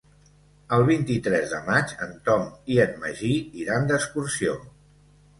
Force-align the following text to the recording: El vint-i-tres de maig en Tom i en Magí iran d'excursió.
El 0.75 0.83
vint-i-tres 0.85 1.51
de 1.55 1.59
maig 1.67 1.91
en 2.05 2.15
Tom 2.29 2.47
i 2.75 2.79
en 2.85 2.95
Magí 3.03 3.33
iran 3.65 3.85
d'excursió. 3.93 4.57